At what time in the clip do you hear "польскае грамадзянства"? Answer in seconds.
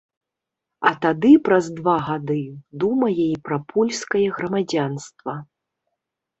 3.75-5.41